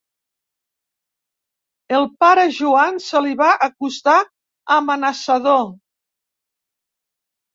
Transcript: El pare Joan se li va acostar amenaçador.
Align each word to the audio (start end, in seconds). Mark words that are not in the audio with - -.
El 1.97 2.07
pare 2.23 2.45
Joan 2.59 2.97
se 3.07 3.21
li 3.25 3.35
va 3.41 3.49
acostar 3.67 4.15
amenaçador. 4.77 5.63